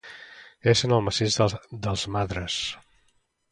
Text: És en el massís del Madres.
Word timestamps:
És 0.73 0.81
en 0.87 0.95
el 0.95 1.03
massís 1.09 1.37
del 1.83 2.01
Madres. 2.17 2.59